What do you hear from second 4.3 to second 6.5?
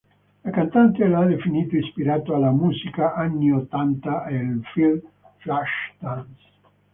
al film "Flashdance".